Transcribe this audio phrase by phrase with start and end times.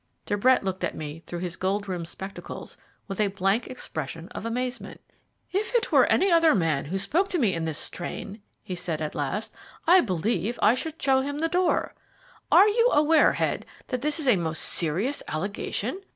[0.25, 2.75] De Brett looked at me through his gold rimmed spectacles
[3.07, 4.99] with a blank expression of amazement.
[5.51, 8.99] "If it were any other man who spoke to me in this strain," he said
[8.99, 9.53] at last,
[9.85, 11.93] "I believe I should show him the door.
[12.51, 16.01] Are you aware, Head, that this is a most serious allegation?